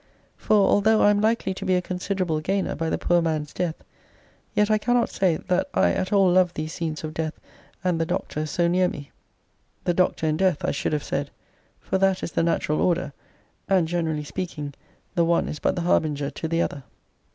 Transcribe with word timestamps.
For 0.35 0.55
although 0.67 1.03
I 1.03 1.11
am 1.11 1.21
likely 1.21 1.53
to 1.53 1.63
be 1.63 1.75
a 1.75 1.81
considerable 1.83 2.39
gainer 2.39 2.73
by 2.73 2.89
the 2.89 2.97
poor 2.97 3.21
man's 3.21 3.53
death, 3.53 3.75
yet 4.55 4.71
I 4.71 4.79
cannot 4.79 5.11
say 5.11 5.37
that 5.37 5.69
I 5.75 5.91
at 5.91 6.11
all 6.11 6.27
love 6.31 6.55
these 6.55 6.73
scenes 6.73 7.03
of 7.03 7.13
death 7.13 7.39
and 7.83 8.01
the 8.01 8.05
doctor 8.07 8.47
so 8.47 8.67
near 8.67 8.87
me. 8.89 9.11
The 9.83 9.93
doctor 9.93 10.25
and 10.25 10.39
death 10.39 10.65
I 10.65 10.71
should 10.71 10.93
have 10.93 11.03
said; 11.03 11.29
for 11.79 11.99
that 11.99 12.23
is 12.23 12.31
the 12.31 12.41
natural 12.41 12.81
order, 12.81 13.13
and 13.69 13.87
generally 13.87 14.23
speaking, 14.23 14.73
the 15.13 15.23
one 15.23 15.47
is 15.47 15.59
but 15.59 15.75
the 15.75 15.81
harbinger 15.83 16.31
to 16.31 16.47
the 16.47 16.63
other. 16.63 16.83